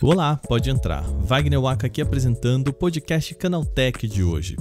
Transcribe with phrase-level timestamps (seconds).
[0.00, 1.02] Olá, pode entrar.
[1.20, 4.56] Wagner Waka aqui apresentando o podcast Canaltech de hoje.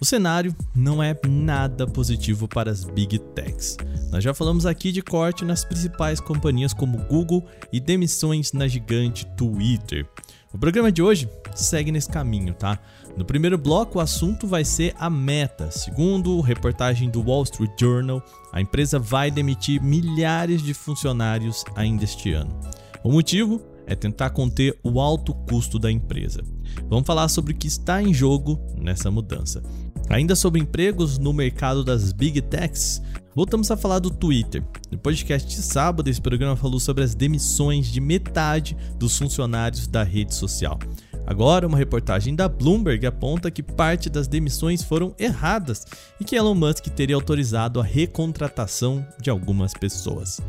[0.00, 3.76] O cenário não é nada positivo para as Big Techs.
[4.10, 9.24] Nós já falamos aqui de corte nas principais companhias como Google e demissões na gigante
[9.36, 10.04] Twitter.
[10.52, 12.78] O programa de hoje segue nesse caminho, tá?
[13.16, 15.70] No primeiro bloco, o assunto vai ser a meta.
[15.70, 22.32] Segundo reportagem do Wall Street Journal, a empresa vai demitir milhares de funcionários ainda este
[22.32, 22.58] ano.
[23.02, 23.72] O motivo?
[23.86, 26.42] é tentar conter o alto custo da empresa.
[26.88, 29.62] Vamos falar sobre o que está em jogo nessa mudança.
[30.08, 33.02] Ainda sobre empregos no mercado das Big Techs,
[33.34, 34.62] voltamos a falar do Twitter.
[34.90, 40.02] No podcast de sábado, esse programa falou sobre as demissões de metade dos funcionários da
[40.02, 40.78] rede social.
[41.26, 45.86] Agora, uma reportagem da Bloomberg aponta que parte das demissões foram erradas
[46.20, 50.40] e que Elon Musk teria autorizado a recontratação de algumas pessoas.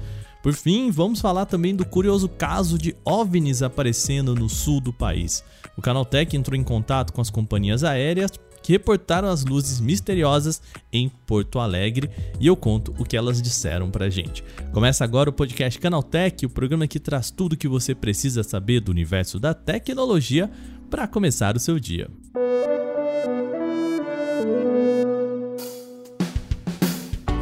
[0.41, 5.41] Por fim, vamos falar também do curioso caso de OVNIs aparecendo no sul do país.
[5.77, 8.31] O Canaltech entrou em contato com as companhias aéreas
[8.64, 10.61] que reportaram as luzes misteriosas
[10.92, 14.44] em Porto Alegre e eu conto o que elas disseram pra gente.
[14.72, 18.80] Começa agora o podcast Canaltech, o programa que traz tudo o que você precisa saber
[18.80, 20.50] do universo da tecnologia
[20.89, 22.09] para começar o seu dia.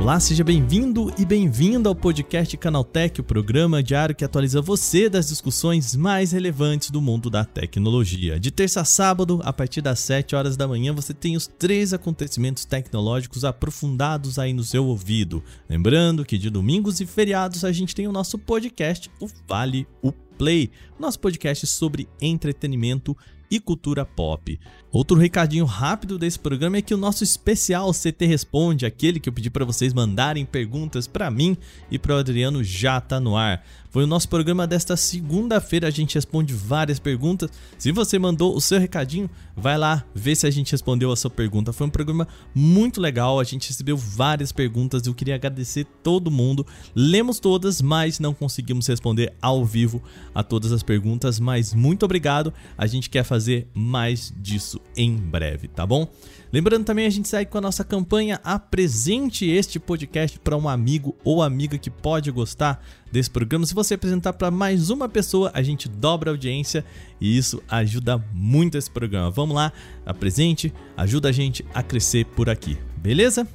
[0.02, 5.28] Olá, seja bem-vindo e bem-vinda ao podcast Canaltech, o programa diário que atualiza você das
[5.28, 8.40] discussões mais relevantes do mundo da tecnologia.
[8.40, 11.94] De terça a sábado, a partir das 7 horas da manhã, você tem os três
[11.94, 15.44] acontecimentos tecnológicos aprofundados aí no seu ouvido.
[15.70, 20.12] Lembrando que de domingos e feriados a gente tem o nosso podcast, o Vale o
[20.12, 23.16] Play, nosso podcast sobre entretenimento
[23.52, 24.58] e cultura pop.
[24.92, 29.34] Outro recadinho rápido desse programa é que o nosso especial CT Responde, aquele que eu
[29.34, 31.56] pedi para vocês mandarem perguntas para mim
[31.90, 33.64] e para o Adriano, já está no ar.
[33.90, 37.50] Foi o nosso programa desta segunda-feira, a gente responde várias perguntas.
[37.78, 41.30] Se você mandou o seu recadinho, vai lá ver se a gente respondeu a sua
[41.30, 41.74] pergunta.
[41.74, 42.26] Foi um programa
[42.56, 46.66] muito legal, a gente recebeu várias perguntas, eu queria agradecer todo mundo.
[46.96, 50.02] Lemos todas, mas não conseguimos responder ao vivo
[50.34, 52.54] a todas as perguntas, mas muito obrigado.
[52.78, 53.41] A gente quer fazer
[53.74, 56.08] mais disso em breve, tá bom?
[56.52, 61.16] Lembrando também, a gente segue com a nossa campanha Apresente este podcast para um amigo
[61.24, 63.66] ou amiga que pode gostar desse programa.
[63.66, 66.84] Se você apresentar para mais uma pessoa, a gente dobra a audiência
[67.22, 69.32] e isso ajuda muito esse programa.
[69.32, 69.72] Vamos lá,
[70.06, 73.48] apresente, ajuda a gente a crescer por aqui, beleza?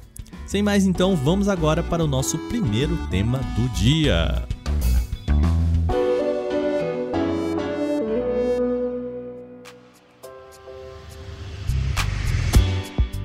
[0.47, 4.47] Sem mais então, vamos agora para o nosso primeiro tema do dia.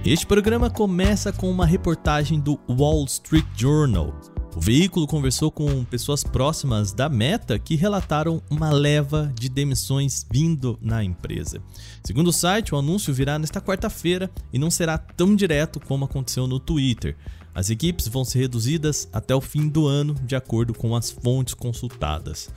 [0.05, 4.13] Este programa começa com uma reportagem do Wall Street Journal.
[4.57, 10.77] O veículo conversou com pessoas próximas da Meta que relataram uma leva de demissões vindo
[10.83, 11.63] na empresa.
[12.03, 16.49] Segundo o site, o anúncio virá nesta quarta-feira e não será tão direto como aconteceu
[16.49, 17.17] no Twitter.
[17.55, 21.55] As equipes vão ser reduzidas até o fim do ano, de acordo com as fontes
[21.55, 22.51] consultadas.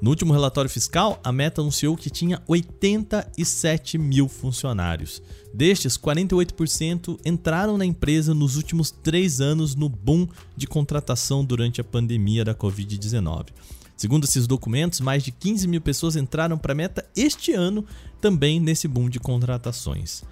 [0.00, 5.22] No último relatório fiscal, a Meta anunciou que tinha 87 mil funcionários.
[5.52, 11.84] Destes, 48% entraram na empresa nos últimos três anos no boom de contratação durante a
[11.84, 13.48] pandemia da Covid-19.
[13.94, 17.84] Segundo esses documentos, mais de 15 mil pessoas entraram para a Meta este ano,
[18.22, 20.22] também nesse boom de contratações.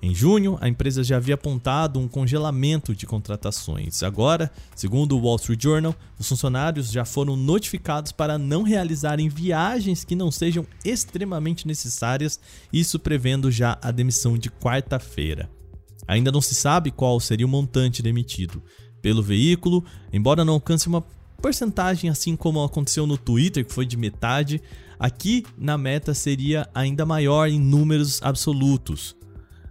[0.00, 4.04] Em junho, a empresa já havia apontado um congelamento de contratações.
[4.04, 10.04] Agora, segundo o Wall Street Journal, os funcionários já foram notificados para não realizarem viagens
[10.04, 12.38] que não sejam extremamente necessárias,
[12.72, 15.50] isso prevendo já a demissão de quarta-feira.
[16.06, 18.62] Ainda não se sabe qual seria o montante demitido.
[19.02, 21.04] Pelo veículo, embora não alcance uma
[21.42, 24.62] porcentagem assim como aconteceu no Twitter, que foi de metade,
[24.98, 29.17] aqui na meta seria ainda maior em números absolutos.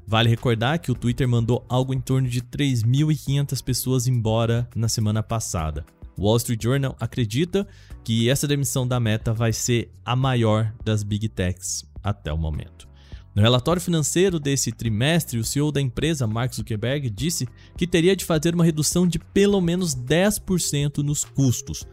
[0.09, 5.22] Vale recordar que o Twitter mandou algo em torno de 3.500 pessoas embora na semana
[5.22, 5.85] passada.
[6.17, 7.67] O Wall Street Journal acredita
[8.05, 12.87] que essa demissão da Meta vai ser a maior das Big Techs até o momento.
[13.35, 17.46] No relatório financeiro desse trimestre, o CEO da empresa, Mark Zuckerberg, disse
[17.76, 21.85] que teria de fazer uma redução de pelo menos 10% nos custos,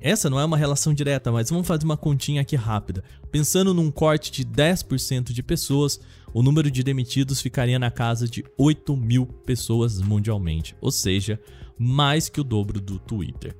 [0.00, 3.02] essa não é uma relação direta, mas vamos fazer uma continha aqui rápida.
[3.30, 6.00] Pensando num corte de 10% de pessoas,
[6.32, 11.40] o número de demitidos ficaria na casa de 8 mil pessoas mundialmente, ou seja,
[11.78, 13.56] mais que o dobro do Twitter.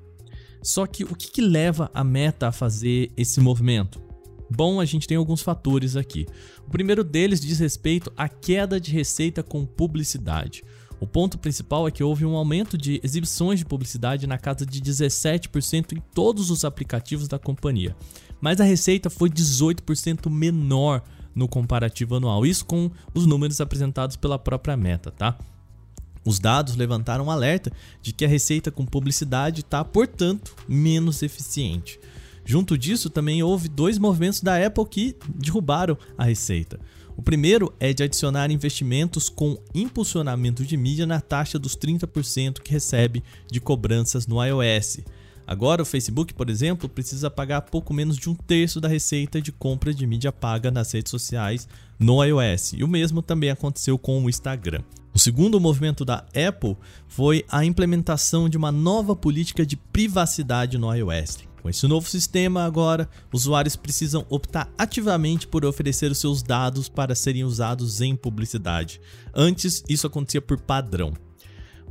[0.63, 4.01] Só que o que, que leva a Meta a fazer esse movimento?
[4.51, 6.27] Bom, a gente tem alguns fatores aqui.
[6.67, 10.65] O primeiro deles diz respeito à queda de receita com publicidade.
[11.01, 14.81] O ponto principal é que houve um aumento de exibições de publicidade na casa de
[14.81, 17.97] 17% em todos os aplicativos da companhia,
[18.41, 21.03] mas a receita foi 18% menor
[21.35, 25.39] no comparativo anual, isso com os números apresentados pela própria Meta, tá?
[26.25, 27.73] Os dados levantaram um alerta
[28.03, 31.99] de que a receita com publicidade está, portanto, menos eficiente.
[32.45, 36.81] Junto disso, também houve dois movimentos da Apple que derrubaram a receita.
[37.19, 42.71] O primeiro é de adicionar investimentos com impulsionamento de mídia na taxa dos 30% que
[42.71, 45.01] recebe de cobranças no iOS.
[45.45, 49.51] Agora, o Facebook, por exemplo, precisa pagar pouco menos de um terço da receita de
[49.51, 51.67] compra de mídia paga nas redes sociais
[51.99, 52.75] no iOS.
[52.75, 54.85] E o mesmo também aconteceu com o Instagram.
[55.13, 56.77] O segundo movimento da Apple
[57.09, 61.49] foi a implementação de uma nova política de privacidade no iOS.
[61.69, 67.15] Com esse novo sistema, agora, usuários precisam optar ativamente por oferecer os seus dados para
[67.15, 68.99] serem usados em publicidade.
[69.35, 71.13] Antes, isso acontecia por padrão.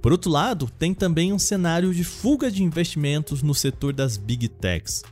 [0.01, 4.47] Por outro lado, tem também um cenário de fuga de investimentos no setor das big
[4.47, 5.03] techs.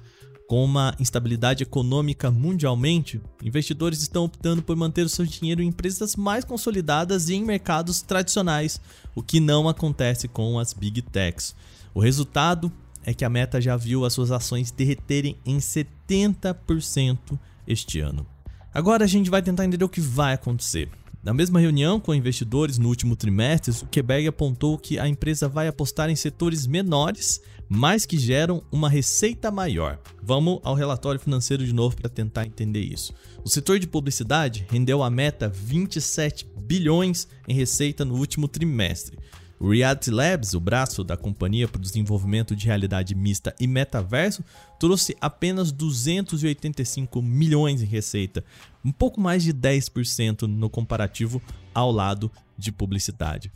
[0.47, 6.15] Com uma instabilidade econômica mundialmente, investidores estão optando por manter o seu dinheiro em empresas
[6.15, 8.81] mais consolidadas e em mercados tradicionais,
[9.13, 11.55] o que não acontece com as big techs.
[11.93, 12.71] O resultado
[13.05, 18.25] é que a Meta já viu as suas ações derreterem em 70% este ano.
[18.73, 20.89] Agora a gente vai tentar entender o que vai acontecer.
[21.23, 26.09] Na mesma reunião com investidores no último trimestre, Zuckerberg apontou que a empresa vai apostar
[26.09, 29.99] em setores menores, mas que geram uma receita maior.
[30.21, 33.11] Vamos ao relatório financeiro de novo para tentar entender isso.
[33.43, 39.17] O setor de publicidade rendeu a meta 27 bilhões em receita no último trimestre.
[39.59, 44.43] O Reality Labs, o braço da companhia para o desenvolvimento de realidade mista e metaverso,
[44.77, 48.43] trouxe apenas 285 milhões em receita,
[48.83, 51.41] um pouco mais de 10% no comparativo
[51.73, 53.51] ao lado de publicidade.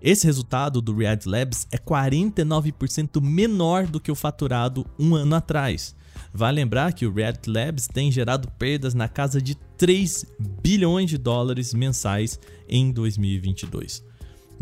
[0.00, 5.94] Esse resultado do Reality Labs é 49% menor do que o faturado um ano atrás.
[6.32, 10.26] Vale lembrar que o Reality Labs tem gerado perdas na casa de 3
[10.62, 14.02] bilhões de dólares mensais em 2022.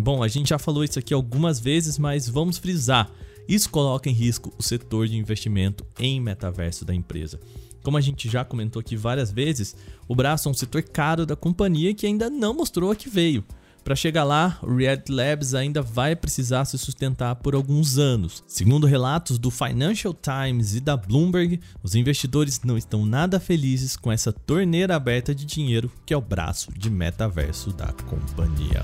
[0.01, 3.11] Bom, a gente já falou isso aqui algumas vezes, mas vamos frisar.
[3.47, 7.39] Isso coloca em risco o setor de investimento em metaverso da empresa.
[7.83, 9.77] Como a gente já comentou aqui várias vezes,
[10.09, 13.45] o braço é um setor caro da companhia que ainda não mostrou a que veio.
[13.85, 18.45] Para chegar lá, o Reality Labs ainda vai precisar se sustentar por alguns anos.
[18.47, 24.13] Segundo relatos do Financial Times e da Bloomberg, os investidores não estão nada felizes com
[24.13, 28.83] essa torneira aberta de dinheiro que é o braço de metaverso da companhia.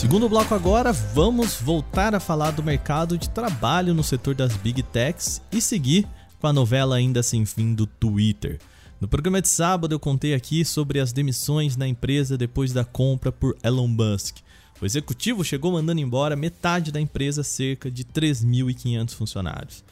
[0.00, 4.82] Segundo bloco agora, vamos voltar a falar do mercado de trabalho no setor das Big
[4.82, 6.08] Techs e seguir
[6.40, 8.58] com a novela ainda sem fim do Twitter.
[8.98, 13.30] No programa de sábado eu contei aqui sobre as demissões na empresa depois da compra
[13.30, 14.38] por Elon Musk.
[14.80, 19.84] O executivo chegou mandando embora metade da empresa, cerca de 3.500 funcionários.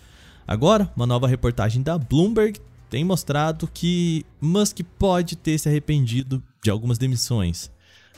[0.47, 2.59] Agora, uma nova reportagem da Bloomberg
[2.89, 7.71] tem mostrado que Musk pode ter se arrependido de algumas demissões.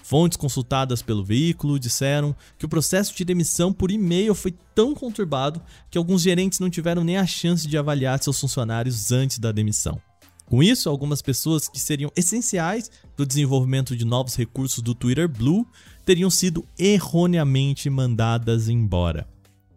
[0.02, 5.62] Fontes consultadas pelo veículo disseram que o processo de demissão por e-mail foi tão conturbado
[5.91, 10.00] que alguns gerentes não tiveram nem a chance de avaliar seus funcionários antes da demissão.
[10.47, 15.29] Com isso, algumas pessoas que seriam essenciais para o desenvolvimento de novos recursos do Twitter
[15.29, 15.64] Blue
[16.05, 19.29] teriam sido erroneamente mandadas embora.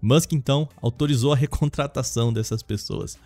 [0.01, 3.19] Musk então autorizou a recontratação dessas pessoas.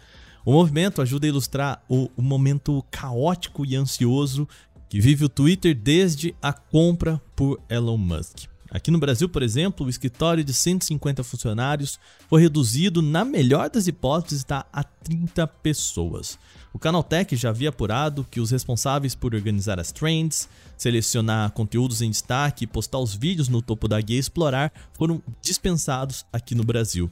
[0.46, 4.48] O movimento ajuda a ilustrar o, o momento caótico e ansioso
[4.90, 8.48] que vive o Twitter desde a compra por Elon Musk.
[8.70, 11.98] Aqui no Brasil, por exemplo, o escritório de 150 funcionários
[12.30, 16.38] foi reduzido, na melhor das hipóteses, tá, a 30 pessoas.
[16.74, 22.12] O Canaltech já havia apurado que os responsáveis por organizar as trends, selecionar conteúdos em
[22.12, 27.10] destaque e postar os vídeos no topo da guia explorar foram dispensados aqui no Brasil.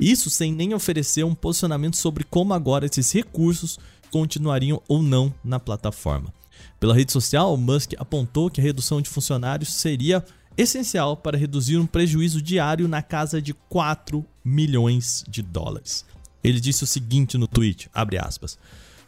[0.00, 3.78] Isso sem nem oferecer um posicionamento sobre como agora esses recursos
[4.10, 6.32] continuariam ou não na plataforma.
[6.78, 10.24] Pela rede social, Musk apontou que a redução de funcionários seria
[10.56, 16.04] essencial para reduzir um prejuízo diário na casa de 4 milhões de dólares.
[16.42, 18.58] Ele disse o seguinte no tweet, aspas,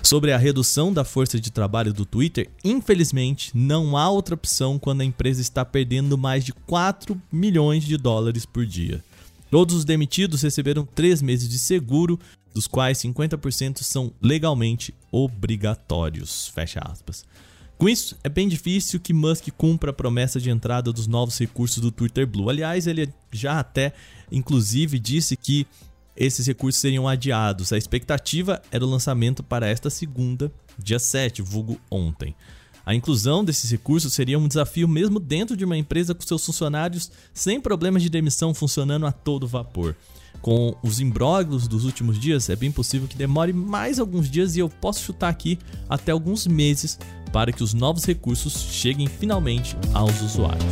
[0.02, 5.00] Sobre a redução da força de trabalho do Twitter, infelizmente não há outra opção quando
[5.00, 9.02] a empresa está perdendo mais de 4 milhões de dólares por dia.
[9.50, 12.20] Todos os demitidos receberam 3 meses de seguro,
[12.54, 16.48] dos quais 50% são legalmente obrigatórios.
[16.48, 17.24] Fecha aspas.
[17.76, 21.82] Com isso, é bem difícil que Musk cumpra a promessa de entrada dos novos recursos
[21.82, 22.48] do Twitter Blue.
[22.48, 23.92] Aliás, ele já até,
[24.30, 25.66] inclusive, disse que
[26.16, 27.72] esses recursos seriam adiados.
[27.72, 32.36] A expectativa era o lançamento para esta segunda, dia 7, vulgo ontem.
[32.86, 37.10] A inclusão desses recursos seria um desafio mesmo dentro de uma empresa com seus funcionários
[37.32, 39.96] sem problemas de demissão funcionando a todo vapor.
[40.44, 44.58] Com os imbróglios dos últimos dias, é bem possível que demore mais alguns dias e
[44.58, 45.58] eu posso chutar aqui
[45.88, 46.98] até alguns meses
[47.32, 50.62] para que os novos recursos cheguem finalmente aos usuários.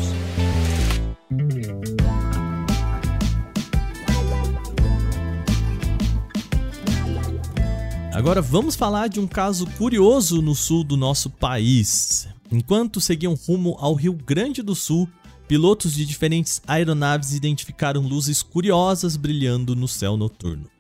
[8.12, 12.29] Agora vamos falar de um caso curioso no sul do nosso país.
[12.50, 15.09] Enquanto seguiam rumo ao Rio Grande do Sul,
[15.49, 20.71] pilotos de diferentes aeronaves identificaram luzes curiosas brilhando no céu noturno.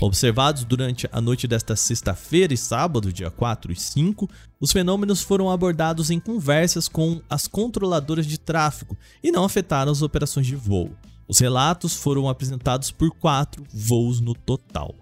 [0.00, 5.50] Observados durante a noite desta sexta-feira e sábado, dia 4 e 5, os fenômenos foram
[5.50, 10.92] abordados em conversas com as controladoras de tráfego e não afetaram as operações de voo.
[11.26, 14.94] Os relatos foram apresentados por quatro voos no total.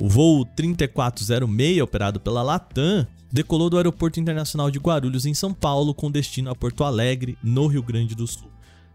[0.00, 5.94] O voo 3406, operado pela Latam, decolou do Aeroporto Internacional de Guarulhos, em São Paulo,
[5.94, 8.50] com destino a Porto Alegre, no Rio Grande do Sul.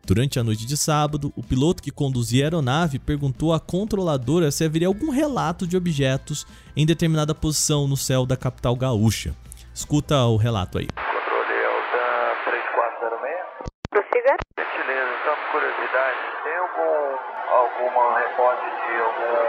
[0.05, 4.63] Durante a noite de sábado, o piloto que conduzia a aeronave perguntou à controladora se
[4.63, 6.45] haveria algum relato de objetos
[6.77, 9.33] em determinada posição no céu da capital gaúcha.
[9.73, 10.85] Escuta o relato aí.
[10.93, 13.65] Controle Altan 3406.
[13.89, 14.37] Prossiga.
[14.61, 17.17] Gentileza, só por curiosidade, tem algum
[17.49, 19.41] alguma reporte de algum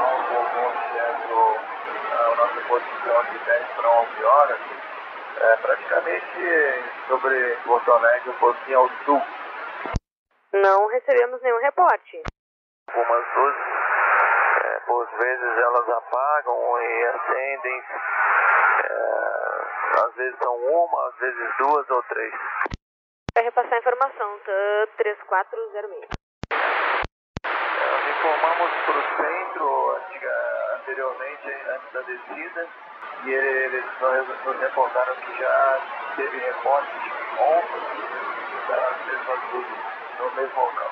[0.00, 1.36] algo, algum objeto
[2.08, 4.60] na nossa posição de 10 para 11 horas?
[5.40, 6.40] É, praticamente
[7.06, 9.20] sobre Porto Alegre, um pouquinho ao sul.
[10.52, 12.22] Não recebemos nenhum reporte.
[12.88, 13.62] Algumas luzes,
[14.64, 17.84] é, por vezes elas apagam e acendem.
[18.82, 22.34] É, às vezes são uma, às vezes duas ou três.
[23.32, 26.08] Vai repassar a informação, tá 3406.
[26.64, 30.34] Nós informamos para o centro antiga,
[30.74, 32.68] anteriormente, antes da descida,
[33.24, 33.84] e eles
[34.44, 35.80] nos reportaram que já
[36.16, 37.80] teve reporte de ontem
[38.68, 40.90] das mesmas luzes no mesmo local.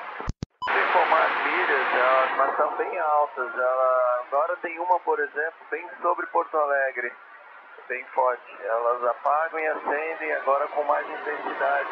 [0.65, 3.53] Se informar as milhas, elas, mas são bem altas.
[3.53, 7.11] Ela, agora tem uma, por exemplo, bem sobre Porto Alegre,
[7.87, 8.57] bem forte.
[8.63, 11.89] Elas apagam e acendem agora com mais intensidade.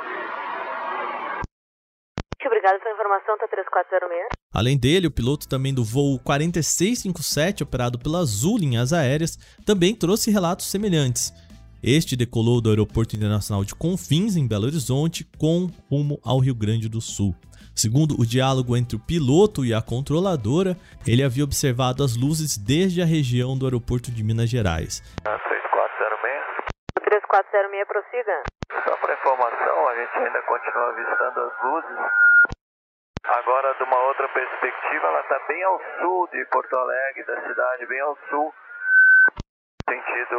[2.39, 4.27] Muito obrigada pela informação, tá 3406.
[4.53, 10.31] Além dele, o piloto também do voo 4657, operado pela Azul Linhas Aéreas, também trouxe
[10.31, 11.33] relatos semelhantes.
[11.83, 16.89] Este decolou do Aeroporto Internacional de Confins, em Belo Horizonte, com rumo ao Rio Grande
[16.89, 17.35] do Sul.
[17.77, 20.73] Segundo o diálogo entre o piloto e a controladora,
[21.05, 25.05] ele havia observado as luzes desde a região do aeroporto de Minas Gerais.
[25.21, 27.05] 3406.
[27.05, 28.33] 3406, prossiga.
[28.81, 31.99] Só para informação, a gente ainda continua avistando as luzes.
[33.21, 37.85] Agora, de uma outra perspectiva, ela está bem ao sul de Porto Alegre, da cidade,
[37.85, 38.51] bem ao sul,
[39.85, 40.37] sentido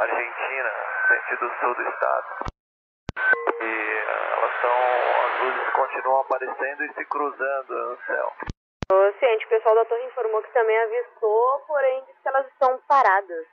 [0.00, 0.70] Argentina,
[1.08, 2.28] sentido sul do estado.
[3.60, 4.78] E eh, elas estão,
[5.26, 8.32] as luzes continuam aparecendo e se cruzando no céu.
[8.92, 12.80] O ciente, o pessoal da torre informou que também avistou, porém diz que elas estão
[12.88, 13.44] paradas.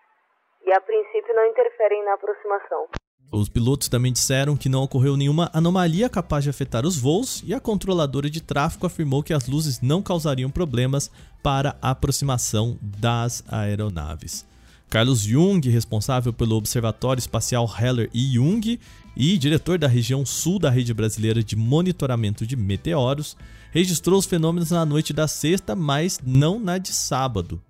[0.66, 2.88] E a princípio não interferem na aproximação.
[3.30, 7.54] Os pilotos também disseram que não ocorreu nenhuma anomalia capaz de afetar os voos e
[7.54, 11.12] a controladora de tráfego afirmou que as luzes não causariam problemas
[11.44, 14.48] para a aproximação das aeronaves.
[14.90, 18.80] Carlos Jung, responsável pelo Observatório Espacial Heller e Jung
[19.16, 23.36] e diretor da região sul da Rede Brasileira de Monitoramento de Meteoros,
[23.72, 27.62] registrou os fenômenos na noite da sexta, mas não na de sábado.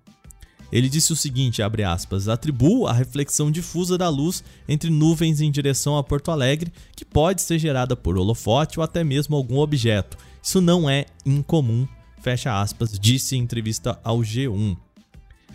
[0.70, 5.50] Ele disse o seguinte, abre aspas, atribuo a reflexão difusa da luz entre nuvens em
[5.50, 10.16] direção a Porto Alegre, que pode ser gerada por holofote ou até mesmo algum objeto.
[10.42, 11.88] Isso não é incomum,
[12.20, 14.76] fecha aspas, disse em entrevista ao G1.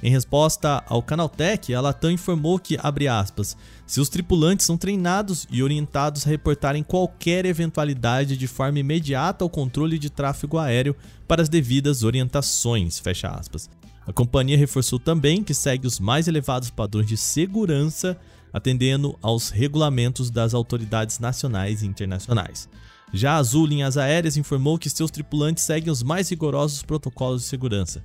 [0.04, 3.56] Em resposta ao Canaltech, a Latam informou que, abre aspas,
[3.88, 9.98] seus tripulantes são treinados e orientados a reportarem qualquer eventualidade de forma imediata ao controle
[9.98, 10.94] de tráfego aéreo
[11.26, 13.70] para as devidas orientações, fecha aspas.
[14.06, 18.20] A companhia reforçou também que segue os mais elevados padrões de segurança,
[18.52, 22.68] atendendo aos regulamentos das autoridades nacionais e internacionais.
[23.14, 27.48] Já a Azul Linhas Aéreas informou que seus tripulantes seguem os mais rigorosos protocolos de
[27.48, 28.04] segurança.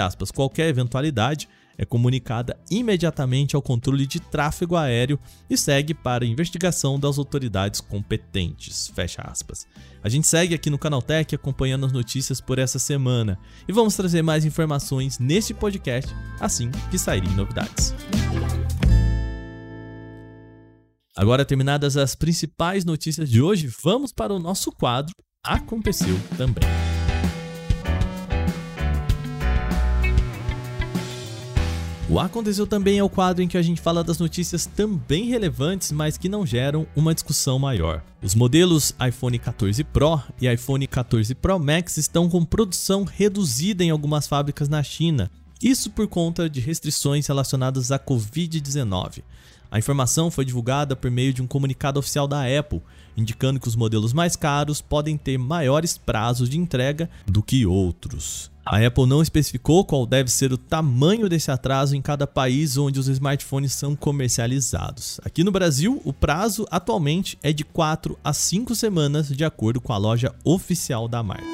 [0.00, 5.18] Aspas, qualquer eventualidade é comunicada imediatamente ao controle de tráfego aéreo
[5.50, 8.86] e segue para investigação das autoridades competentes.
[8.94, 9.66] Fecha aspas.
[10.02, 14.22] A gente segue aqui no Canaltech acompanhando as notícias por essa semana e vamos trazer
[14.22, 17.92] mais informações neste podcast assim que saírem novidades.
[21.16, 26.64] Agora terminadas as principais notícias de hoje, vamos para o nosso quadro Aconteceu também.
[32.10, 35.92] O Aconteceu também é o quadro em que a gente fala das notícias também relevantes,
[35.92, 38.02] mas que não geram uma discussão maior.
[38.20, 43.90] Os modelos iPhone 14 Pro e iPhone 14 Pro Max estão com produção reduzida em
[43.90, 45.30] algumas fábricas na China,
[45.62, 49.22] isso por conta de restrições relacionadas à Covid-19.
[49.70, 52.82] A informação foi divulgada por meio de um comunicado oficial da Apple,
[53.16, 58.50] indicando que os modelos mais caros podem ter maiores prazos de entrega do que outros.
[58.66, 62.98] A Apple não especificou qual deve ser o tamanho desse atraso em cada país onde
[62.98, 65.20] os smartphones são comercializados.
[65.22, 69.92] Aqui no Brasil, o prazo atualmente é de 4 a 5 semanas, de acordo com
[69.92, 71.44] a loja oficial da marca.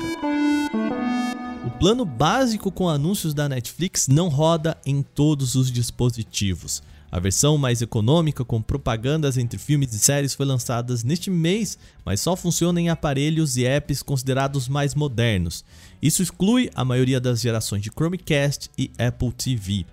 [1.67, 6.81] O plano básico com anúncios da Netflix não roda em todos os dispositivos.
[7.12, 12.21] A versão mais econômica, com propagandas entre filmes e séries, foi lançada neste mês, mas
[12.21, 15.64] só funciona em aparelhos e apps considerados mais modernos.
[16.00, 19.85] Isso exclui a maioria das gerações de Chromecast e Apple TV.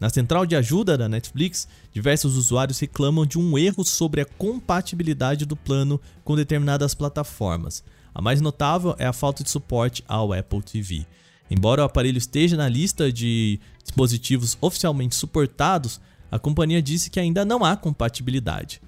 [0.00, 5.44] Na central de ajuda da Netflix, diversos usuários reclamam de um erro sobre a compatibilidade
[5.44, 7.84] do plano com determinadas plataformas.
[8.14, 11.06] A mais notável é a falta de suporte ao Apple TV.
[11.50, 17.44] Embora o aparelho esteja na lista de dispositivos oficialmente suportados, a companhia disse que ainda
[17.44, 18.80] não há compatibilidade.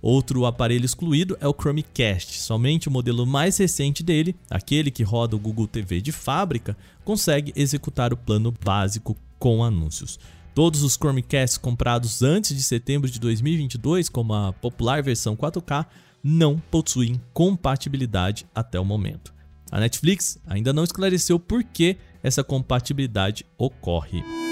[0.00, 2.38] Outro aparelho excluído é o Chromecast.
[2.38, 7.52] Somente o modelo mais recente dele, aquele que roda o Google TV de fábrica, consegue
[7.56, 10.18] executar o plano básico com anúncios.
[10.54, 15.86] Todos os Chromecasts comprados antes de setembro de 2022, como a popular versão 4K,
[16.22, 19.32] não possuem compatibilidade até o momento.
[19.70, 24.47] A Netflix ainda não esclareceu por que essa compatibilidade ocorre.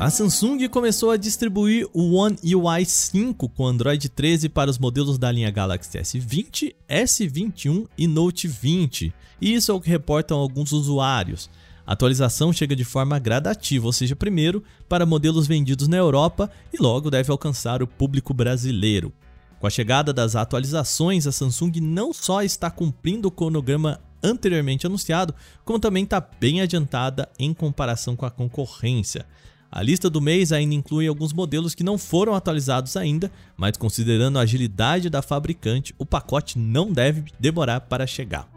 [0.00, 5.18] A Samsung começou a distribuir o One UI 5 com Android 13 para os modelos
[5.18, 9.12] da linha Galaxy S20, S21 e Note 20.
[9.40, 11.50] E isso é o que reportam alguns usuários.
[11.84, 16.80] A atualização chega de forma gradativa, ou seja, primeiro para modelos vendidos na Europa e
[16.80, 19.12] logo deve alcançar o público brasileiro.
[19.58, 25.34] Com a chegada das atualizações, a Samsung não só está cumprindo o cronograma anteriormente anunciado,
[25.64, 29.26] como também está bem adiantada em comparação com a concorrência.
[29.70, 34.38] A lista do mês ainda inclui alguns modelos que não foram atualizados ainda, mas considerando
[34.38, 38.48] a agilidade da fabricante, o pacote não deve demorar para chegar.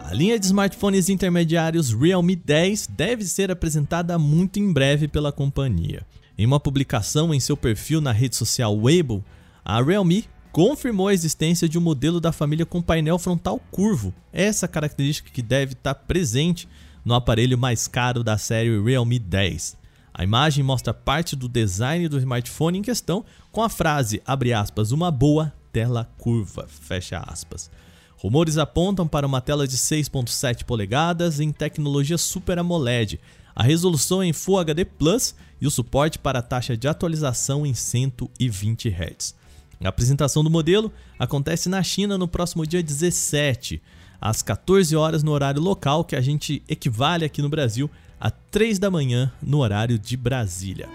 [0.00, 6.06] A linha de smartphones intermediários Realme 10 deve ser apresentada muito em breve pela companhia.
[6.38, 9.24] Em uma publicação em seu perfil na rede social Weibo,
[9.64, 14.66] a Realme confirmou a existência de um modelo da família com painel frontal curvo, essa
[14.66, 16.68] característica que deve estar presente
[17.04, 19.76] no aparelho mais caro da série Realme 10.
[20.12, 24.92] A imagem mostra parte do design do smartphone em questão com a frase, abre aspas,
[24.92, 27.70] uma boa tela curva, fecha aspas.
[28.16, 33.18] Rumores apontam para uma tela de 6.7 polegadas em tecnologia Super AMOLED,
[33.54, 37.72] a resolução em Full HD Plus e o suporte para a taxa de atualização em
[37.72, 39.34] 120 Hz.
[39.82, 43.80] A apresentação do modelo acontece na China no próximo dia 17
[44.20, 48.78] às 14 horas no horário local, que a gente equivale aqui no Brasil a 3
[48.78, 50.88] da manhã no horário de Brasília.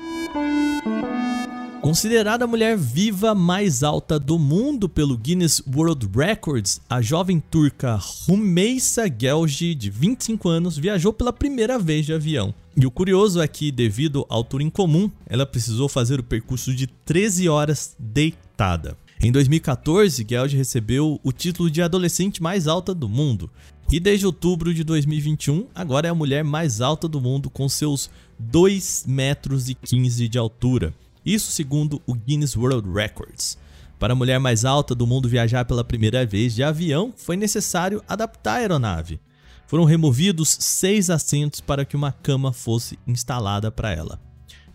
[1.85, 7.99] Considerada a mulher viva mais alta do mundo pelo Guinness World Records, a jovem turca
[8.27, 12.53] Rumeisa Gelgi, de 25 anos, viajou pela primeira vez de avião.
[12.75, 16.87] E o curioso é que, devido à altura incomum, ela precisou fazer o percurso de
[16.87, 18.97] 13 horas deitada.
[19.25, 23.49] Em 2014, Geld recebeu o título de adolescente mais alta do mundo.
[23.91, 28.07] E desde outubro de 2021, agora é a mulher mais alta do mundo com seus
[28.37, 30.93] 2 metros e 15 de altura.
[31.25, 33.57] Isso segundo o Guinness World Records.
[33.97, 38.03] Para a mulher mais alta do mundo viajar pela primeira vez de avião, foi necessário
[38.07, 39.19] adaptar a aeronave.
[39.65, 44.21] Foram removidos seis assentos para que uma cama fosse instalada para ela.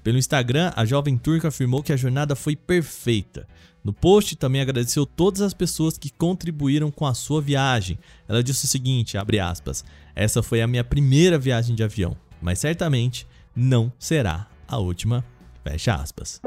[0.03, 3.47] Pelo Instagram, a jovem turca afirmou que a jornada foi perfeita.
[3.83, 7.99] No post também agradeceu todas as pessoas que contribuíram com a sua viagem.
[8.29, 13.27] Ela disse o seguinte, aspas, essa foi a minha primeira viagem de avião, mas certamente
[13.57, 15.25] não será a última,
[15.65, 16.41] fecha aspas.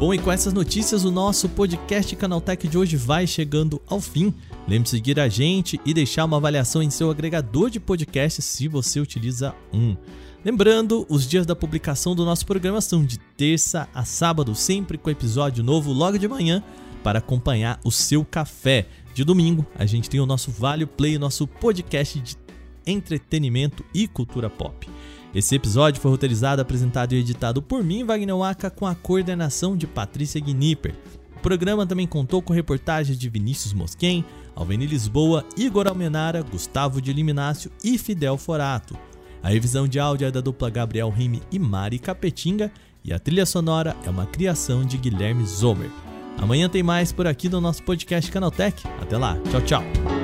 [0.00, 4.32] Bom, e com essas notícias, o nosso podcast Canaltech de hoje vai chegando ao fim.
[4.66, 8.66] Lembre-se de seguir a gente e deixar uma avaliação em seu agregador de podcast se
[8.66, 9.94] você utiliza um.
[10.42, 15.10] Lembrando, os dias da publicação do nosso programa são de terça a sábado, sempre com
[15.10, 16.62] episódio novo logo de manhã
[17.02, 18.86] para acompanhar o seu café.
[19.12, 22.36] De domingo, a gente tem o nosso Vale Play, nosso podcast de
[22.86, 24.88] entretenimento e cultura pop.
[25.34, 29.86] Esse episódio foi roteirizado, apresentado e editado por mim, Wagner Waka, com a coordenação de
[29.86, 30.94] Patrícia Gnipper.
[31.36, 34.24] O programa também contou com reportagens de Vinícius Mosquen,
[34.56, 38.96] Alveni Lisboa, Igor Almenara, Gustavo de Liminácio e Fidel Forato.
[39.42, 42.70] A revisão de áudio é da dupla Gabriel Rime e Mari Capetinga
[43.04, 45.90] e a trilha sonora é uma criação de Guilherme Zomer.
[46.38, 48.82] Amanhã tem mais por aqui no nosso podcast Canaltech.
[49.00, 50.19] Até lá, tchau, tchau.